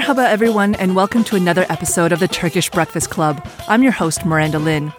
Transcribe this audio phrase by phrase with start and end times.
[0.00, 3.46] Merhaba, everyone, and welcome to another episode of the Turkish Breakfast Club.
[3.68, 4.94] I'm your host, Miranda Lin.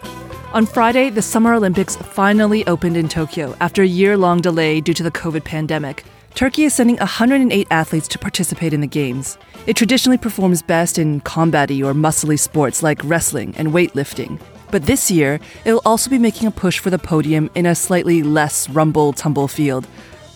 [0.52, 4.94] On Friday, the Summer Olympics finally opened in Tokyo after a year long delay due
[4.94, 6.04] to the COVID pandemic.
[6.36, 9.38] Turkey is sending 108 athletes to participate in the Games.
[9.66, 14.40] It traditionally performs best in combaty or muscly sports like wrestling and weightlifting.
[14.70, 18.22] But this year, it'll also be making a push for the podium in a slightly
[18.22, 19.84] less rumble tumble field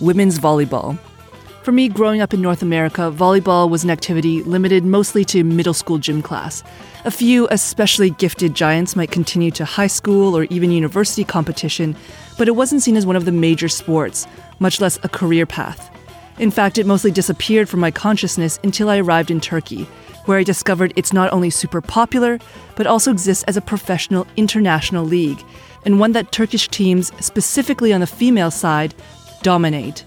[0.00, 0.98] women's volleyball.
[1.66, 5.74] For me, growing up in North America, volleyball was an activity limited mostly to middle
[5.74, 6.62] school gym class.
[7.04, 11.96] A few especially gifted giants might continue to high school or even university competition,
[12.38, 14.28] but it wasn't seen as one of the major sports,
[14.60, 15.90] much less a career path.
[16.38, 19.88] In fact, it mostly disappeared from my consciousness until I arrived in Turkey,
[20.26, 22.38] where I discovered it's not only super popular,
[22.76, 25.42] but also exists as a professional international league,
[25.84, 28.94] and one that Turkish teams, specifically on the female side,
[29.42, 30.04] dominate.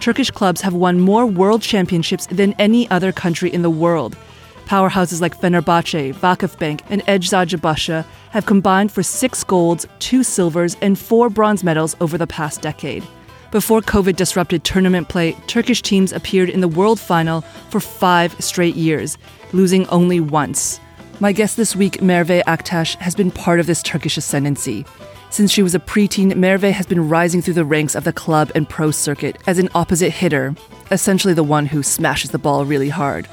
[0.00, 4.16] Turkish clubs have won more world championships than any other country in the world.
[4.64, 11.28] Powerhouses like Fenerbahce, Vakıfbank, and Eczacıbaşı have combined for six golds, two silvers, and four
[11.28, 13.02] bronze medals over the past decade.
[13.50, 18.76] Before COVID disrupted tournament play, Turkish teams appeared in the world final for five straight
[18.76, 19.18] years,
[19.52, 20.80] losing only once.
[21.18, 24.86] My guest this week, Merve Aktaş, has been part of this Turkish ascendancy.
[25.30, 28.50] Since she was a preteen, Merve has been rising through the ranks of the club
[28.56, 30.56] and pro circuit as an opposite hitter,
[30.90, 33.28] essentially the one who smashes the ball really hard.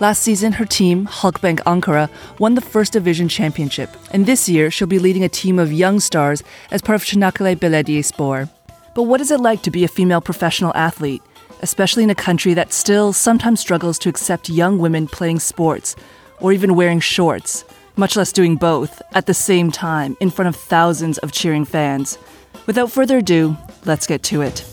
[0.00, 2.08] Last season, her team, Halkbank Ankara,
[2.38, 6.00] won the First Division Championship, and this year she'll be leading a team of young
[6.00, 8.48] stars as part of Çanakkale Belediyespor.
[8.94, 11.22] But what is it like to be a female professional athlete,
[11.60, 15.96] especially in a country that still sometimes struggles to accept young women playing sports
[16.40, 17.66] or even wearing shorts?
[17.96, 22.18] Much less doing both, at the same time in front of thousands of cheering fans.
[22.66, 24.64] Without further ado, let's get to it.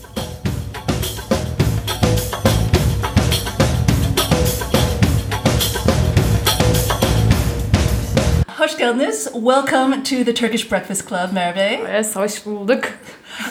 [8.48, 9.28] Hoş geldiniz.
[9.34, 11.80] Welcome to the Turkish Breakfast Club, Merve.
[11.82, 12.84] Yes, hoş bulduk.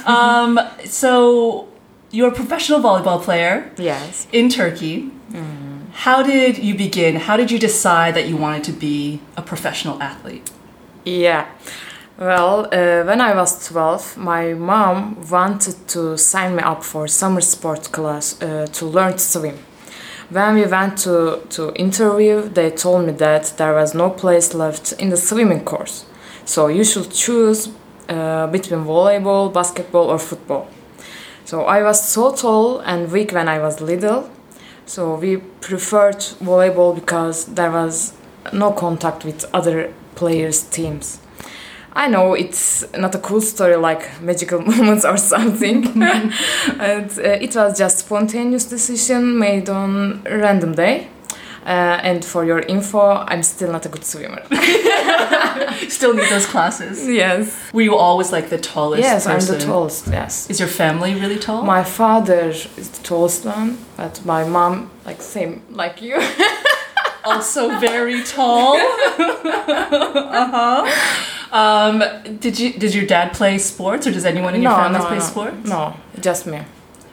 [0.05, 1.67] um, so,
[2.11, 3.71] you're a professional volleyball player.
[3.77, 4.27] Yes.
[4.31, 5.11] In Turkey.
[5.31, 5.68] Mm.
[5.93, 7.15] How did you begin?
[7.15, 10.49] How did you decide that you wanted to be a professional athlete?
[11.03, 11.47] Yeah.
[12.17, 17.41] Well, uh, when I was 12, my mom wanted to sign me up for summer
[17.41, 19.57] sport class uh, to learn to swim.
[20.29, 24.91] When we went to, to interview, they told me that there was no place left
[24.93, 26.05] in the swimming course.
[26.45, 27.69] So you should choose
[28.07, 30.67] uh, between volleyball, basketball, or football.
[31.45, 34.29] So I was so tall and weak when I was little
[34.89, 38.13] so we preferred volleyball because there was
[38.51, 41.19] no contact with other players' teams.
[41.93, 47.55] I know it's not a cool story like magical moments or something, and uh, it
[47.55, 51.07] was just spontaneous decision made on random day.
[51.65, 54.41] Uh, and for your info, I'm still not a good swimmer.
[55.89, 57.07] still need those classes.
[57.07, 57.71] Yes.
[57.73, 59.01] Were you always like the tallest?
[59.01, 59.55] Yes, person?
[59.55, 60.07] I'm the tallest.
[60.07, 60.49] Yes.
[60.49, 61.63] Is your family really tall?
[61.63, 66.19] My father is the tallest one, but my mom, like same like you.
[67.25, 68.75] also very tall.
[69.19, 71.15] uh huh.
[71.51, 72.03] Um,
[72.39, 75.05] did you did your dad play sports, or does anyone in no, your family no,
[75.05, 75.23] play no.
[75.23, 75.69] sports?
[75.69, 76.61] No, just me.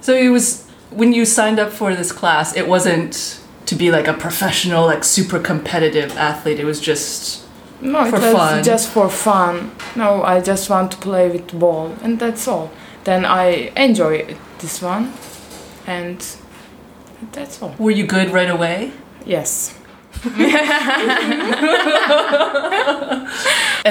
[0.01, 2.55] So it was when you signed up for this class.
[2.57, 6.61] It wasn't to be like a professional, like super competitive athlete.
[6.61, 7.46] It was just
[7.81, 8.65] no, for it was fun.
[8.65, 9.73] just for fun.
[9.95, 12.71] No, I just want to play with ball, and that's all.
[13.05, 15.13] Then I enjoy this one,
[15.87, 16.25] and
[17.33, 17.75] that's all.
[17.79, 18.93] Were you good right away?
[19.25, 19.79] Yes.
[20.25, 20.41] and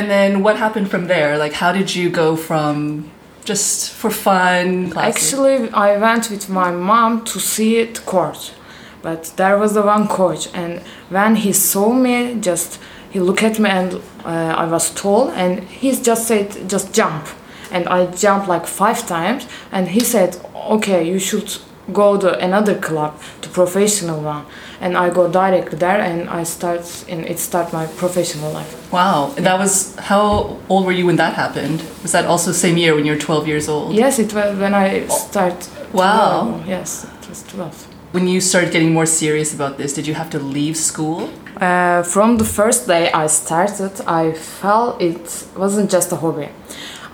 [0.09, 1.37] then what happened from there?
[1.37, 3.11] Like, how did you go from
[3.45, 4.89] just for fun?
[4.91, 5.33] Classes?
[5.33, 8.53] Actually, I went with my mom to see the court
[9.05, 12.79] but there was the one coach and when he saw me just
[13.15, 13.89] he looked at me and
[14.25, 17.25] uh, i was tall and he just said just jump.
[17.75, 20.31] And i jumped like five times and he said
[20.73, 21.49] okay you should
[22.01, 24.45] go to another club to professional one.
[24.83, 28.71] And i go directly there and i start and it start my professional life.
[28.91, 30.27] Wow and that was how
[30.71, 31.79] old were you when that happened?
[32.03, 33.95] Was that also same year when you were 12 years old?
[33.95, 36.61] Yes it was when i start wow.
[36.67, 40.29] yes it was 12 when you started getting more serious about this, did you have
[40.29, 41.29] to leave school?
[41.57, 46.49] Uh, from the first day I started, I felt it wasn't just a hobby.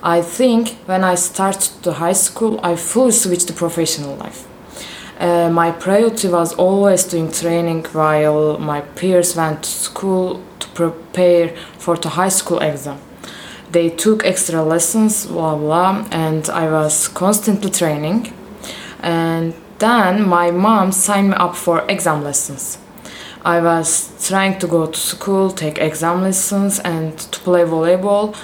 [0.01, 4.47] I think when I started the high school, I fully switched to professional life.
[5.19, 11.49] Uh, my priority was always doing training while my peers went to school to prepare
[11.77, 12.97] for the high school exam.
[13.71, 18.33] They took extra lessons, blah blah, and I was constantly training.
[19.03, 22.79] And then my mom signed me up for exam lessons.
[23.43, 28.35] I was trying to go to school, take exam lessons, and to play volleyball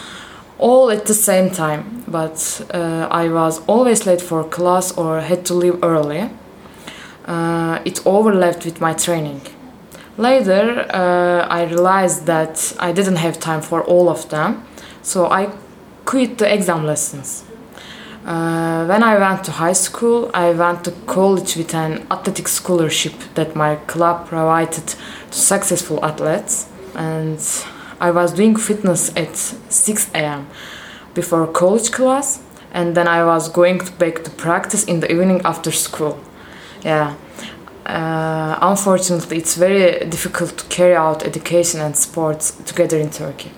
[0.57, 2.03] all at the same time.
[2.07, 6.29] But uh, I was always late for class or had to leave early.
[7.25, 9.41] Uh, it overlapped with my training.
[10.17, 14.65] Later, uh, I realized that I didn't have time for all of them,
[15.03, 15.51] so I
[16.05, 17.43] quit the exam lessons.
[18.27, 23.13] Uh, when I went to high school, I went to college with an athletic scholarship
[23.35, 24.97] that my club provided to
[25.31, 27.39] successful athletes, and
[28.01, 30.47] I was doing fitness at 6 a.m.
[31.13, 32.43] before college class,
[32.73, 36.19] and then I was going back to practice in the evening after school.
[36.83, 37.15] Yeah.
[37.85, 43.51] Uh, unfortunately, it's very difficult to carry out education and sports together in Turkey.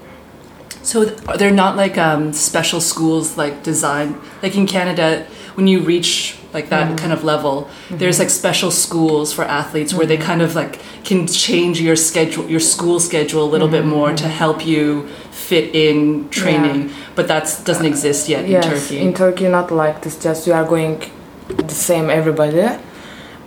[0.82, 6.40] So they're not like um, special schools like designed like in Canada when you reach
[6.54, 6.96] like that mm-hmm.
[6.96, 7.98] kind of level mm-hmm.
[7.98, 10.26] there's like special schools for athletes where they mm-hmm.
[10.26, 13.90] kind of like can change your schedule your school schedule a little bit mm-hmm.
[13.90, 16.96] more to help you fit in training yeah.
[17.16, 19.00] but that doesn't exist yet yes, in Turkey.
[19.00, 21.04] in Turkey not like this just you are going
[21.48, 22.68] the same everybody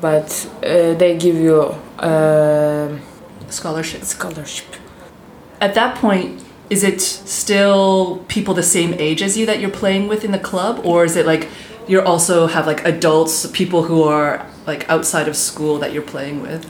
[0.00, 0.28] but
[0.62, 1.61] uh, they give you
[1.99, 2.96] uh,
[3.49, 4.67] scholarship scholarship
[5.61, 6.43] at that point
[6.73, 10.39] is it still people the same age as you that you're playing with in the
[10.39, 10.81] club?
[10.85, 11.49] Or is it like
[11.87, 16.41] you also have like adults people who are like outside of school that you're playing
[16.41, 16.63] with?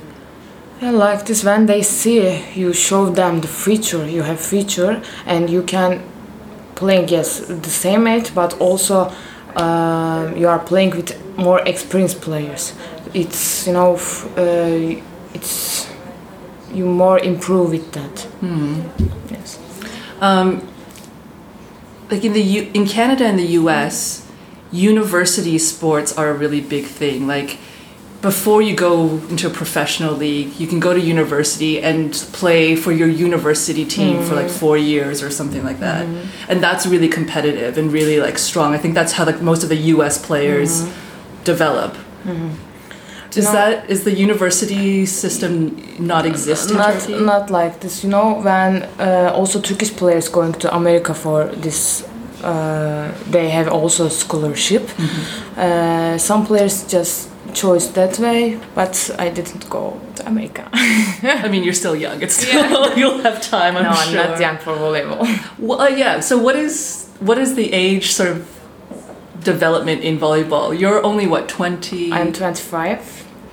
[0.81, 5.49] Yeah, like this when they see you show them the feature you have feature and
[5.49, 6.03] you can
[6.75, 9.13] playing yes the same age but also
[9.55, 12.75] uh, you are playing with more experienced players.
[13.15, 13.95] It's you know
[14.37, 15.87] uh, it's
[16.75, 18.15] you more improve with that.
[18.41, 18.81] Hmm.
[19.31, 19.62] yes
[20.23, 20.67] um,
[22.11, 24.27] like in the U- in Canada and the U.S.,
[24.71, 27.27] university sports are a really big thing.
[27.27, 27.59] Like
[28.23, 32.93] before you go into a professional league, you can go to university and play for
[32.93, 34.29] your university team mm.
[34.29, 34.59] for like mm.
[34.59, 36.25] four years or something like that, mm.
[36.49, 38.75] and that's really competitive and really like strong.
[38.75, 40.25] I think that's how like most of the U.S.
[40.25, 41.45] players mm.
[41.45, 41.95] develop.
[42.25, 42.72] Mm-hmm.
[43.37, 47.25] Is know, that is the university system not exist in not, Turkey?
[47.25, 48.05] Not like this.
[48.05, 52.07] You know, when uh, also Turkish players going to America for this,
[52.43, 54.83] uh, they have also scholarship.
[54.83, 55.61] Mm-hmm.
[55.61, 60.69] Uh, some players just chose that way, but I didn't go to America.
[60.75, 62.23] I mean, you're still young.
[62.23, 62.95] It's still yeah.
[62.97, 63.77] you'll have time.
[63.77, 64.21] I'm no, sure.
[64.21, 65.27] I'm not young for volleyball.
[65.59, 66.21] Well, uh, yeah.
[66.21, 68.62] So what is what is the age sort of
[69.45, 70.79] development in volleyball?
[70.79, 72.13] You're only what twenty?
[72.13, 73.01] I'm twenty five.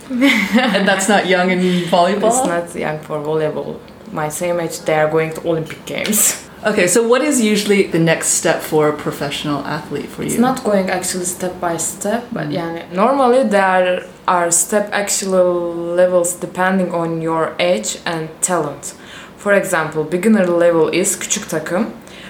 [0.09, 1.59] and that's not young in
[1.89, 2.29] volleyball?
[2.29, 3.79] It's not young for volleyball.
[4.11, 6.49] My same age, they are going to Olympic Games.
[6.65, 10.27] Okay, so what is usually the next step for a professional athlete for you?
[10.27, 12.53] It's not going actually step by step, but mm.
[12.53, 18.93] yeah, normally there are step actual levels depending on your age and talent.
[19.37, 21.87] For example, beginner level is küçük takım,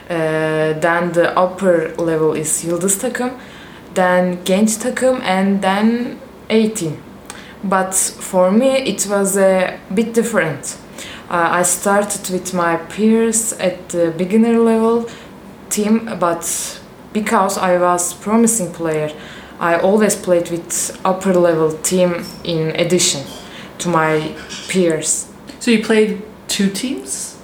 [0.09, 3.31] then the upper level is yıldız takım,
[3.95, 6.15] then genç takım, and then
[6.49, 6.91] 18
[7.63, 10.77] but for me it was a bit different.
[11.29, 15.09] Uh, I started with my peers at the beginner level
[15.69, 16.79] team, but
[17.13, 19.11] because I was promising player,
[19.59, 23.25] I always played with upper level team in addition
[23.79, 24.35] to my
[24.69, 25.31] peers.
[25.59, 27.38] So you played two teams?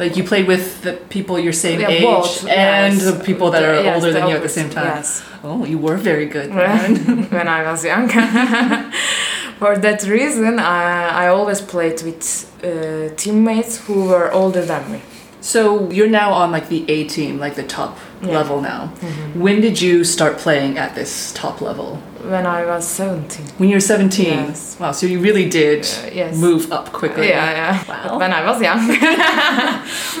[0.00, 3.04] Like you played with the people your same yeah, age both, and yes.
[3.04, 4.86] the people that are yes, older than you at the same time.
[4.86, 5.22] Yes.
[5.44, 6.48] Oh, you were very good
[7.36, 8.08] when I was young.
[9.60, 12.24] For that reason, I, I always played with
[12.64, 15.02] uh, teammates who were older than me.
[15.40, 18.28] So you're now on like the A team, like the top yeah.
[18.28, 18.92] level now.
[19.00, 19.40] Mm-hmm.
[19.40, 21.96] When did you start playing at this top level?
[22.22, 23.46] When I was 17.
[23.56, 24.26] When you were 17?
[24.26, 24.78] Yes.
[24.78, 26.36] Wow, so you really did uh, yes.
[26.36, 27.28] move up quickly.
[27.28, 28.06] Yeah, yeah.
[28.08, 28.18] Wow.
[28.18, 28.86] When I was young.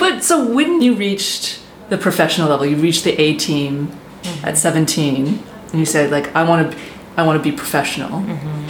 [0.00, 1.60] but so when you reached
[1.90, 4.44] the professional level, you reached the A team mm-hmm.
[4.46, 6.78] at 17, and you said like I want to
[7.18, 8.22] I want to be professional.
[8.22, 8.60] Mm-hmm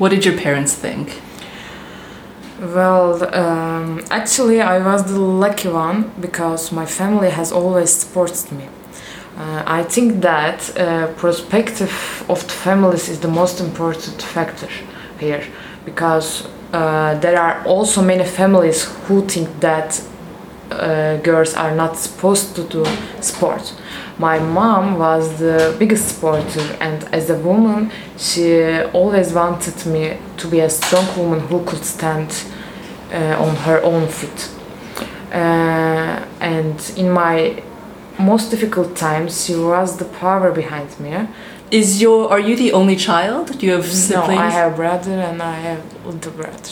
[0.00, 1.20] what did your parents think?
[2.60, 8.68] Well, um, actually, I was the lucky one because my family has always supported me.
[9.38, 14.68] Uh, I think that uh, perspective of the families is the most important factor
[15.18, 15.42] here
[15.86, 19.98] because uh, there are also many families who think that
[20.70, 22.84] uh, girls are not supposed to do
[23.22, 23.72] sport
[24.28, 28.46] my mom was the biggest supporter and as a woman she
[28.98, 30.04] always wanted me
[30.36, 32.30] to be a strong woman who could stand
[33.12, 34.40] uh, on her own feet
[35.32, 36.16] uh,
[36.54, 37.62] and in my
[38.18, 41.12] most difficult times she was the power behind me
[41.70, 44.76] is your are you the only child do you have siblings no i have a
[44.76, 46.70] brother and i have little brother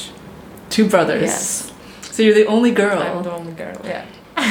[0.71, 1.23] two brothers.
[1.23, 1.73] Yes.
[2.03, 3.03] So you're the only girl.
[3.03, 3.81] I'm the only girl.
[3.85, 4.05] Yeah.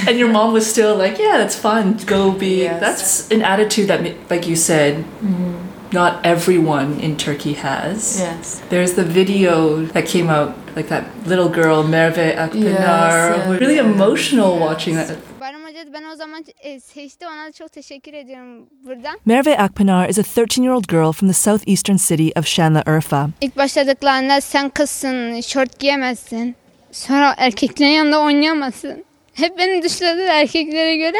[0.08, 1.98] And your mom was still like, yeah, that's fun.
[2.06, 2.64] Go be.
[2.64, 2.80] Yes.
[2.80, 5.56] That's an attitude that, like you said, mm-hmm.
[5.92, 8.20] not everyone in Turkey has.
[8.20, 8.62] Yes.
[8.70, 13.38] There's the video that came out, like that little girl, Merve Akpınar.
[13.38, 13.60] Yes, yes.
[13.62, 15.18] Really emotional watching that.
[15.42, 16.46] Bayram Hoca da beni o zaman
[16.94, 17.28] seçti.
[17.28, 19.20] Ona da çok teşekkür ediyorum buradan.
[19.26, 23.30] Merve Akpınar is a 13 year old girl from the southeastern city of Şanlıurfa.
[23.42, 26.56] İlk başladıklarında sen kızsın, şort giyemezsin.
[26.92, 29.04] Sonra erkeklerin yanında oynayamazsın.
[29.38, 31.18] Hep beni dışladılar erkeklere göre.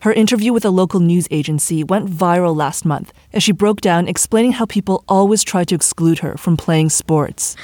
[0.00, 4.06] Her interview with a local news agency went viral last month as she broke down
[4.06, 7.56] explaining how people always try to exclude her from playing sports.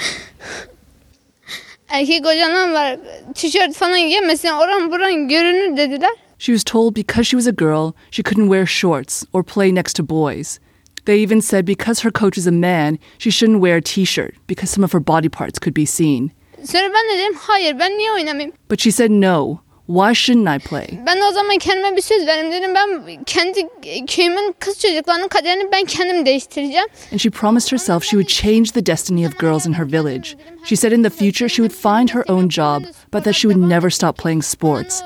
[1.89, 2.97] Erkek hocalar var,
[3.35, 6.11] tişört falan giyemezsin, oran buran görünür dediler.
[6.39, 9.97] She was told because she was a girl, she couldn't wear shorts or play next
[9.97, 10.59] to boys.
[11.05, 14.35] They even said because her coach is a man, she shouldn't wear a t shirt
[14.47, 16.31] because some of her body parts could be seen.
[16.65, 18.53] Sonra ben de dedim hayır ben niye oynamayayım?
[18.71, 19.61] But she said no.
[19.91, 20.87] Why shouldn't I play?
[21.07, 23.69] Ben de o zaman kendime bir söz verdim dedim ben kendi
[24.07, 26.87] köyümün kız çocuklarının kaderini ben kendim değiştireceğim.
[27.13, 30.37] And she promised herself she would change the destiny of girls in her village.
[30.65, 32.83] She said in the future she would find her own job,
[33.13, 35.03] but that she would never stop playing sports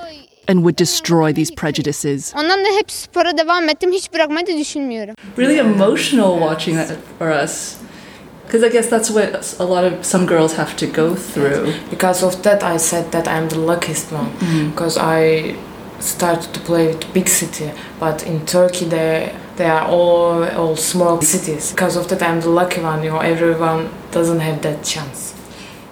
[0.48, 2.34] and would destroy these prejudices.
[2.36, 3.92] Ondan da hep spora devam ettim.
[3.92, 5.14] Hiç bırakmayı da düşünmüyorum.
[5.38, 7.83] Really emotional watching that for us.
[8.54, 11.74] Because I guess that's what a lot of some girls have to go through.
[11.90, 14.30] Because of that, I said that I'm the luckiest one.
[14.70, 15.56] Because I
[15.98, 21.20] started to play with big city, but in Turkey they they are all all small
[21.20, 21.72] cities.
[21.72, 23.02] Because of that, I'm the lucky one.
[23.02, 25.34] You know, everyone doesn't have that chance.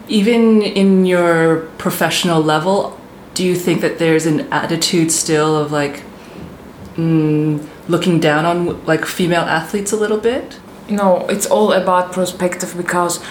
[0.06, 2.96] Even in your professional level,
[3.34, 6.04] do you think that there's an attitude still of like
[6.94, 10.60] mm, looking down on like female athletes a little bit?
[10.88, 13.22] You know it's all about perspective because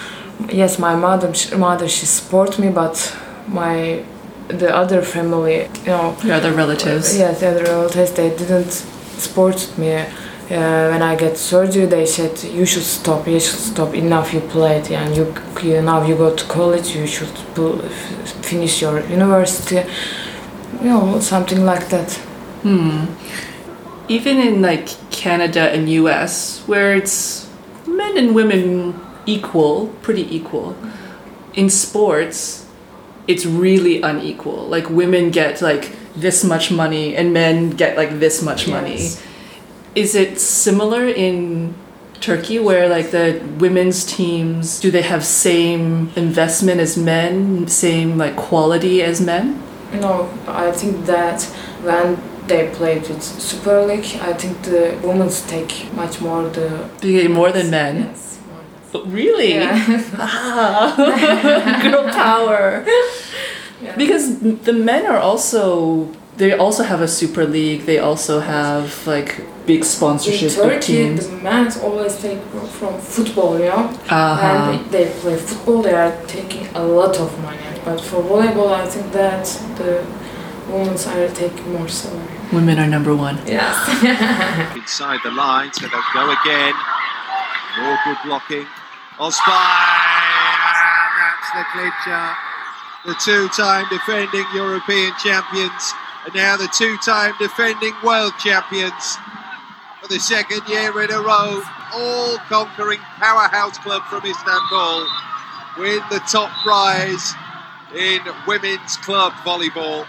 [0.50, 3.16] yes my mother mother she support me but
[3.48, 4.02] my
[4.48, 6.16] the other family you know.
[6.22, 7.16] Your other relatives?
[7.16, 10.04] yes the other relatives they didn't support me.
[10.50, 13.94] Uh, when I get surgery they said you should stop you should stop.
[13.94, 17.30] Enough you played and you, you now you go to college you should
[18.44, 19.82] finish your university.
[20.82, 22.12] You know something like that.
[22.64, 23.06] Hmm.
[24.08, 27.41] Even in like Canada and US, where it's
[27.96, 30.76] men and women equal, pretty equal,
[31.54, 32.66] in sports,
[33.28, 34.66] it's really unequal.
[34.66, 38.96] Like women get like this much money and men get like this much money.
[38.96, 39.22] Yes.
[39.94, 41.74] Is it similar in
[42.20, 48.36] Turkey where like the women's teams do they have same investment as men, same like
[48.36, 49.62] quality as men?
[49.92, 51.42] No, I think that
[51.82, 52.16] when
[52.52, 56.68] they played with Super League, I think the women's take much more the
[57.00, 57.08] Do
[57.40, 57.94] more than men?
[58.08, 58.38] Yes.
[58.92, 59.52] more Really?
[59.58, 62.84] than- Ah, girl power.
[63.84, 63.96] Yeah.
[64.02, 64.24] Because
[64.68, 65.62] the men are also
[66.40, 67.80] they also have a super league.
[67.90, 69.30] They also have like
[69.66, 71.26] big In sponsorship of Turkey, teams.
[71.28, 72.40] the men always take
[72.78, 73.84] from football, you know.
[74.08, 74.70] Uh-huh.
[74.70, 77.58] When they play football, they are taking a lot of money.
[77.84, 79.44] But for volleyball, I think that
[79.78, 79.90] the
[80.68, 82.38] women are taking more salary.
[82.52, 83.38] Women are number one.
[83.46, 83.76] Yes.
[84.76, 86.74] inside the line, so they'll go again.
[87.80, 88.66] More good blocking.
[89.18, 92.36] Osby, and that's the clincher.
[93.04, 95.92] The two-time defending European champions,
[96.24, 99.18] and now the two-time defending world champions
[100.00, 101.62] for the second year in a row.
[101.94, 105.06] All-conquering powerhouse club from Istanbul
[105.78, 107.34] win the top prize
[107.94, 110.06] in women's club volleyball.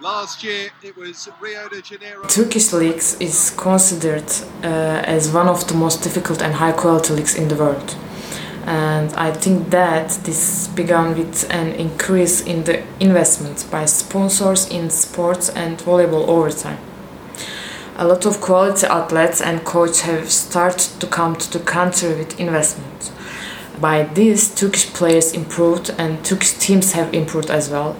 [0.00, 2.26] Last year it was Rio de Janeiro.
[2.26, 4.32] Turkish leagues is considered
[4.64, 7.96] uh, as one of the most difficult and high quality leagues in the world.
[8.64, 14.88] And I think that this began with an increase in the investment by sponsors in
[14.88, 16.78] sports and volleyball over time.
[17.96, 22.40] A lot of quality athletes and coaches have started to come to the country with
[22.40, 23.12] investment.
[23.78, 27.96] By this, Turkish players improved and Turkish teams have improved as well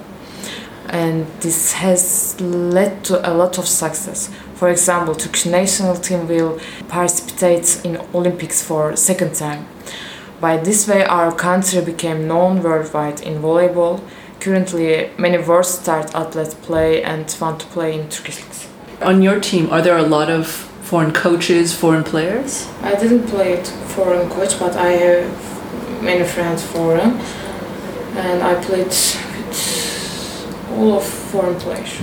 [0.91, 4.29] and this has led to a lot of success.
[4.55, 9.67] For example, Turkish national team will participate in Olympics for second time.
[10.41, 14.01] By this way, our country became known worldwide in volleyball.
[14.41, 18.69] Currently, many world star athletes play and want to play in Turkish leagues.
[19.03, 22.69] On your team, are there a lot of foreign coaches, foreign players?
[22.83, 27.21] I didn't play it foreign coach, but I have many friends foreign,
[28.17, 29.30] and I played with
[30.71, 32.01] all of foreign players.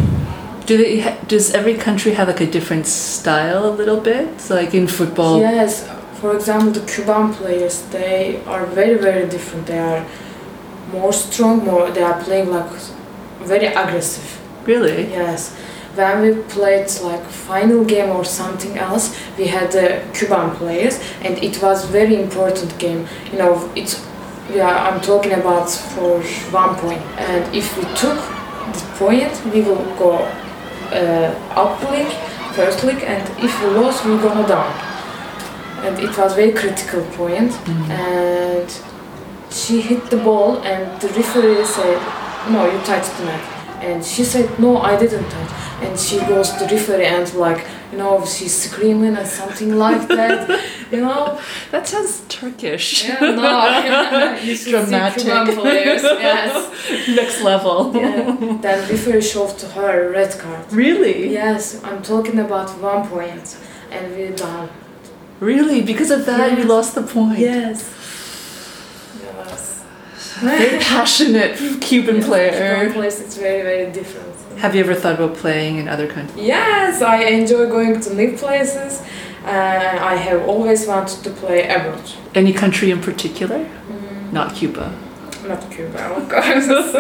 [0.66, 1.00] Do they?
[1.00, 4.40] Ha- does every country have like a different style a little bit?
[4.42, 5.88] So like in football, Yes,
[6.20, 9.68] for example, the Cuban players they are very very different.
[9.68, 10.06] They are
[10.92, 12.70] more strong, more they are playing like
[13.42, 14.40] very aggressive.
[14.66, 15.10] Really?
[15.10, 15.56] Yes.
[15.96, 21.42] When we played like final game or something else, we had the Cuban players, and
[21.44, 23.08] it was very important game.
[23.32, 24.06] You know, it's
[24.54, 26.22] yeah, I'm talking about for
[26.52, 28.20] one point, and if we took
[28.98, 30.18] point, we will go
[30.92, 32.14] uh, up league,
[32.54, 34.72] first league, and if we lose, we go down.
[35.86, 37.52] And it was a very critical point.
[37.68, 38.70] point, and
[39.52, 42.00] she hit the ball, and the referee said,
[42.50, 43.44] "No, you touched the net."
[43.82, 47.66] And she said, "No, I didn't touch." And she goes to the referee and like,
[47.92, 50.50] you know, she's screaming and something like that,
[50.92, 51.40] you know.
[51.72, 53.08] That sounds Turkish.
[53.08, 55.56] Yeah, no, should Dramatic.
[55.56, 56.02] players.
[56.02, 57.08] Yes.
[57.16, 57.96] Next level.
[57.96, 58.58] Yeah.
[58.62, 60.72] Then referee showed to her a red card.
[60.74, 61.32] Really?
[61.32, 63.58] Yes, I'm talking about one point,
[63.92, 64.70] and we're done.
[65.40, 65.84] Really?
[65.84, 67.38] Because of that, you lost the point.
[67.38, 67.94] Yes.
[69.22, 69.84] Yes.
[70.40, 72.52] Very passionate Cuban player.
[72.52, 72.94] Cuban player.
[72.94, 74.27] place, it's very, very different.
[74.58, 76.44] Have you ever thought about playing in other countries?
[76.44, 79.04] Yes, I enjoy going to new places.
[79.46, 82.12] and I have always wanted to play abroad.
[82.36, 83.60] Any country in particular?
[83.60, 84.34] Mm.
[84.34, 84.92] Not Cuba.
[85.48, 86.68] Not Cuba, of course.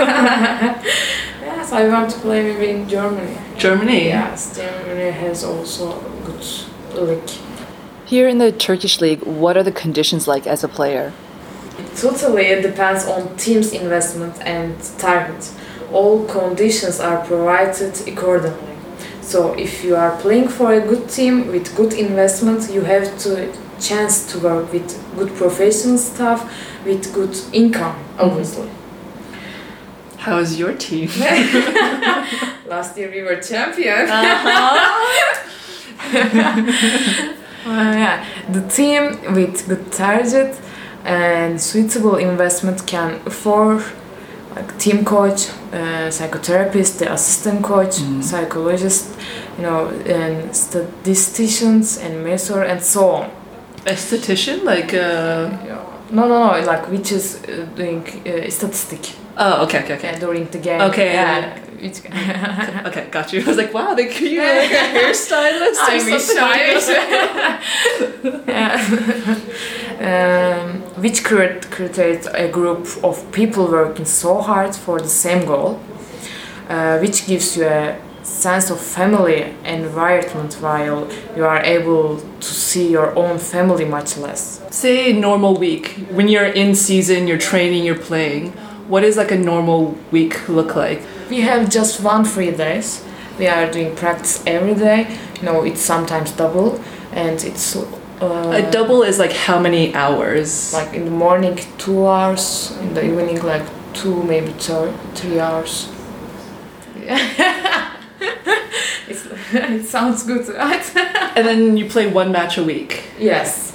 [1.41, 3.37] yes, I want to play maybe in Germany.
[3.57, 4.05] Germany?
[4.05, 6.45] Yes, Germany has also a good
[6.93, 7.29] league.
[8.05, 11.11] Here in the Turkish league, what are the conditions like as a player?
[11.95, 15.51] Totally it depends on team's investment and target.
[15.91, 18.75] All conditions are provided accordingly.
[19.21, 23.53] So if you are playing for a good team with good investment, you have to
[23.79, 26.49] chance to work with good professional staff
[26.85, 28.69] with good income, obviously.
[30.17, 31.07] How is your team?
[32.65, 34.07] Last year we were champion.
[37.67, 40.57] Uh, yeah, the team with good target
[41.03, 43.83] and suitable investment can afford
[44.57, 49.15] like team coach, uh, psychotherapist, the assistant coach, psychologist,
[49.57, 53.31] you know, and statisticians and masseur and so on.
[53.85, 54.63] Esthetician?
[54.63, 55.49] Like, uh...
[56.09, 60.19] No, no, no, like which is uh, doing uh, statistic Oh, okay, okay, okay.
[60.19, 60.81] during the game.
[60.81, 61.59] Okay, yeah.
[61.79, 61.99] Which,
[62.87, 63.43] Okay, got you.
[63.43, 66.61] I was like, wow, they could you like a hairstylist or I wish, something like
[66.61, 66.87] I wish.
[68.47, 68.77] Yeah.
[69.99, 75.79] Um, which create, creates a group of people working so hard for the same goal,
[76.69, 82.91] uh, which gives you a sense of family environment while you are able to see
[82.91, 84.61] your own family much less.
[84.69, 86.07] Say normal week.
[86.11, 88.51] When you're in season, you're training, you're playing.
[88.89, 91.01] What does like a normal week look like?
[91.29, 93.03] We have just one free days.
[93.39, 95.17] We are doing practice every day.
[95.37, 96.81] You know, it's sometimes double,
[97.11, 97.75] and it's
[98.21, 100.73] uh, A double is like how many hours?
[100.73, 105.89] like in the morning two hours, in the evening like two maybe thir- three hours.
[109.07, 110.95] it's, it sounds good, right?
[111.35, 113.03] and then you play one match a week.
[113.19, 113.73] yes.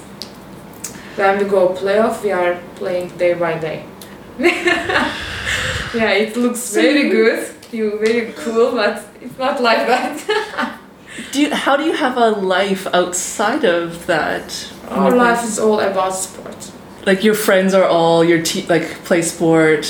[1.15, 3.85] When we go playoff, we are playing day by day.
[4.39, 7.47] yeah, it looks very good.
[7.71, 10.79] You very cool, but it's not like that.
[11.31, 14.71] Do you, how do you have a life outside of that?
[14.89, 16.71] Our life is all about sport.
[17.05, 19.85] Like your friends are all your te- like play sport.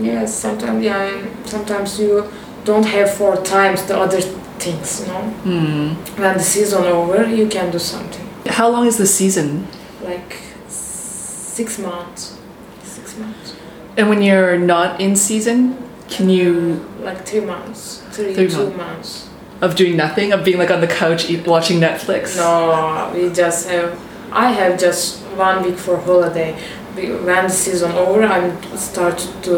[0.00, 2.24] Yes, sometimes yeah, sometimes you
[2.64, 4.20] don't have four times the other
[4.58, 5.22] things, you know.
[5.44, 5.88] Hmm.
[6.22, 9.66] When the season over, you can do something How long is the season?
[10.02, 10.36] like
[10.68, 12.38] six months,
[12.82, 13.54] six months,
[13.96, 15.76] And when you're not in season,
[16.08, 18.76] can you like three months, three, Three two months.
[18.76, 19.28] months.
[19.62, 22.36] Of doing nothing, of being like on the couch eat, watching Netflix?
[22.36, 23.90] No, we just have.
[24.32, 26.50] I have just one week for holiday.
[26.96, 29.52] We- When the season over, I start to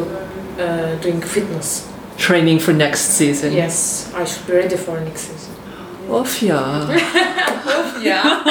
[0.64, 1.90] uh, doing fitness.
[2.16, 3.52] Training for next season.
[3.52, 5.52] Yes, I should be ready for next season.
[6.10, 6.86] Oof, yeah.
[7.66, 8.42] Oh yeah.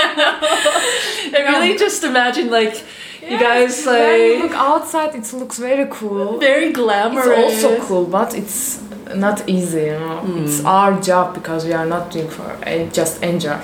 [1.38, 2.76] I really just imagine like
[3.22, 6.39] you guys when you like look outside, it looks very cool.
[6.39, 7.28] very glamorous.
[7.54, 8.80] It's also cool, but it's
[9.15, 10.23] not easy, you know.
[10.43, 13.60] It's our job because we are not doing for eh, just enjoy.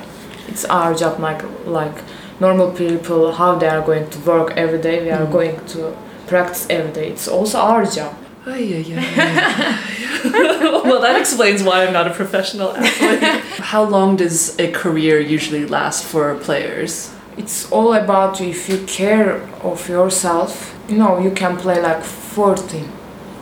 [0.48, 1.98] It's our job, like like
[2.40, 5.04] normal people, how they are going to work every day.
[5.04, 5.96] We are going to
[6.28, 7.10] practice every day.
[7.10, 8.16] It's also our job.
[8.46, 10.00] Ay, ay, ay, ay.
[10.86, 13.22] well, that explains why I'm not a professional athlete.
[13.72, 17.14] How long does a career usually last for players?
[17.38, 18.42] It's all about.
[18.42, 22.92] If you care of yourself, you know, you can play like 14.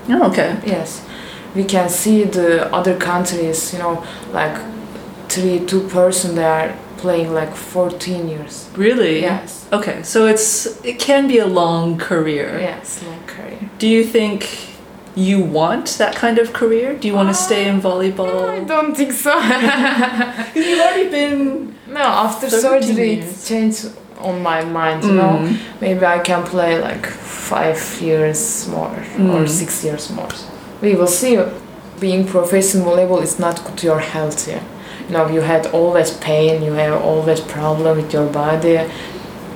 [0.09, 0.59] Oh, okay.
[0.65, 1.05] Yes,
[1.55, 4.55] we can see the other countries, you know, like
[5.29, 8.69] three, two person they are playing like 14 years.
[8.75, 9.21] Really?
[9.21, 9.67] Yes.
[9.71, 12.57] Okay, so it's it can be a long career.
[12.59, 13.69] Yes, long career.
[13.79, 14.47] Do you think
[15.15, 16.95] you want that kind of career?
[16.95, 18.27] Do you want to stay in volleyball?
[18.27, 19.33] No, I don't think so.
[20.55, 21.75] You've already been.
[21.87, 23.43] no, after surgery, years.
[23.43, 25.03] it changed on my mind.
[25.03, 25.57] You know, Mm.
[25.81, 28.89] maybe I can play like five years more
[29.33, 29.49] or Mm.
[29.49, 30.29] six years more.
[30.81, 31.37] We will see.
[31.99, 34.47] Being professional level is not good to your health.
[34.47, 34.61] Yeah.
[35.07, 36.61] You know, you had always pain.
[36.61, 38.77] You have always problem with your body.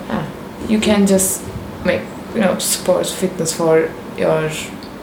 [0.10, 0.26] Ah,
[0.68, 1.44] you can just
[1.86, 2.02] make
[2.34, 4.50] you know sports fitness for your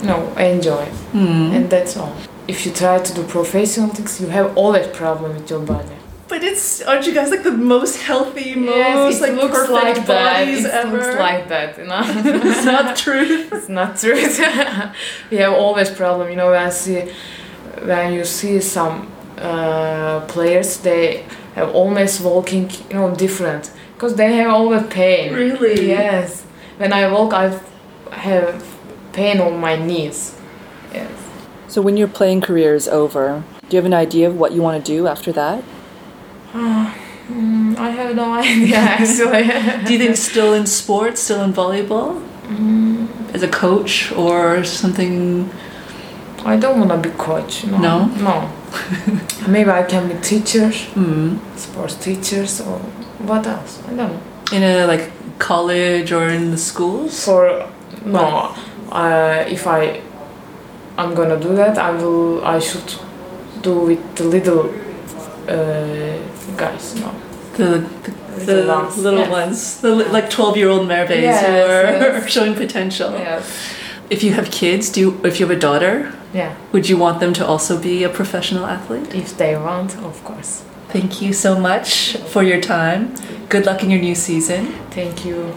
[0.00, 1.54] you know enjoy Mm.
[1.56, 2.12] and that's all.
[2.48, 5.97] If you try to do professional things, you have always problem with your body.
[6.28, 10.06] But it's aren't you guys like the most healthy, most Yes, like looks perfect like
[10.06, 10.44] that.
[10.46, 10.96] bodies It ever?
[10.98, 12.02] looks like that, you know.
[12.50, 13.48] it's not true.
[13.52, 14.14] it's not true.
[15.30, 16.50] we have always problem, you know.
[16.50, 17.10] When I see,
[17.82, 24.34] when you see some uh, players, they have always walking, you know, different because they
[24.36, 25.32] have always pain.
[25.32, 25.88] Really?
[25.88, 26.44] Yes.
[26.76, 27.58] When I walk, I
[28.12, 28.62] have
[29.12, 30.36] pain on my knees.
[30.92, 31.10] Yes.
[31.68, 34.62] So when your playing career is over, do you have an idea of what you
[34.62, 35.62] want to do after that?
[36.52, 39.44] Mm, I have no idea actually.
[39.86, 42.22] Do you think still in sports, still in volleyball?
[43.34, 45.50] As a coach or something?
[46.44, 47.64] I don't want to be coach.
[47.66, 47.78] No.
[47.78, 48.06] No?
[48.06, 48.52] No.
[49.48, 51.38] Maybe I can be teacher, Mm.
[51.56, 52.78] sports teachers, or
[53.28, 53.82] what else?
[53.86, 54.20] I don't know.
[54.52, 57.24] In a like college or in the schools?
[57.24, 57.68] For
[58.06, 58.54] no,
[58.90, 60.00] uh, if I
[60.96, 62.42] I'm gonna do that, I will.
[62.44, 62.94] I should
[63.62, 64.70] do with the little
[65.48, 66.16] uh,
[66.56, 66.94] guys.
[66.96, 67.14] No.
[67.56, 67.64] The,
[68.04, 68.10] the,
[68.44, 69.30] the Little ones, little yes.
[69.30, 72.30] ones, the li- like twelve year old mermaids Yes, who are yes.
[72.34, 73.10] showing potential.
[73.12, 73.74] Yes.
[74.10, 76.54] If you have kids, do you, if you have a daughter, Yeah.
[76.72, 79.12] would you want them to also be a professional athlete?
[79.14, 80.62] If they want, of course.
[80.88, 83.14] Thank you so much for your time.
[83.50, 84.72] Good luck in your new season.
[84.90, 85.52] Thank you.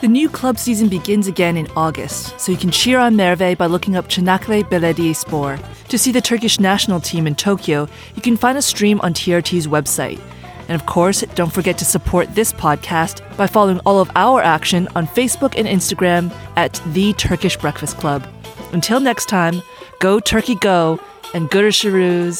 [0.00, 3.66] The new club season begins again in August, so you can cheer on Merve by
[3.66, 5.58] looking up Çanakkale Belediyespor.
[5.88, 9.66] To see the Turkish national team in Tokyo, you can find a stream on TRT's
[9.66, 10.20] website.
[10.68, 14.86] And of course, don't forget to support this podcast by following all of our action
[14.94, 18.24] on Facebook and Instagram at The Turkish Breakfast Club.
[18.72, 19.60] Until next time,
[19.98, 21.00] go Turkey go
[21.34, 22.38] and Görüşürüz.